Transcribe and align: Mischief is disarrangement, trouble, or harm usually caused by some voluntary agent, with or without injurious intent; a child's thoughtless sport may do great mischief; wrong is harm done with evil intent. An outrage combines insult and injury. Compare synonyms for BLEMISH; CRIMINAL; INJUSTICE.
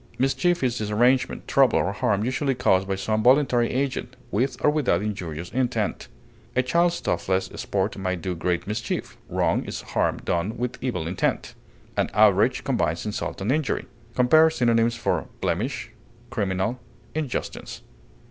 Mischief 0.17 0.63
is 0.63 0.79
disarrangement, 0.79 1.47
trouble, 1.47 1.77
or 1.77 1.91
harm 1.93 2.23
usually 2.25 2.55
caused 2.55 2.87
by 2.87 2.95
some 2.95 3.21
voluntary 3.21 3.69
agent, 3.69 4.15
with 4.31 4.57
or 4.65 4.71
without 4.71 5.03
injurious 5.03 5.51
intent; 5.51 6.07
a 6.55 6.63
child's 6.63 6.99
thoughtless 6.99 7.51
sport 7.53 7.95
may 7.99 8.15
do 8.15 8.33
great 8.33 8.65
mischief; 8.65 9.15
wrong 9.29 9.63
is 9.65 9.81
harm 9.93 10.17
done 10.17 10.57
with 10.57 10.83
evil 10.83 11.05
intent. 11.05 11.53
An 11.95 12.09
outrage 12.15 12.63
combines 12.63 13.05
insult 13.05 13.41
and 13.41 13.51
injury. 13.51 13.85
Compare 14.15 14.49
synonyms 14.49 14.95
for 14.95 15.27
BLEMISH; 15.39 15.91
CRIMINAL; 16.31 16.79
INJUSTICE. 17.13 17.83